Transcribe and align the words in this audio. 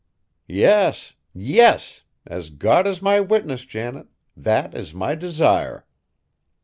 "Yes, 0.47 1.13
yes! 1.31 2.05
As 2.25 2.49
God 2.49 2.87
is 2.87 3.03
my 3.03 3.19
witness, 3.19 3.65
Janet, 3.65 4.07
that 4.35 4.73
is 4.73 4.95
my 4.95 5.13
desire." 5.13 5.85